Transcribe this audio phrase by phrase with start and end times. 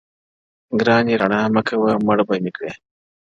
[0.79, 2.71] گراني رڼا مه كوه مړ به مي كړې’